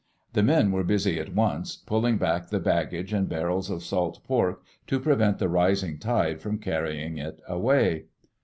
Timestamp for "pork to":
4.23-4.99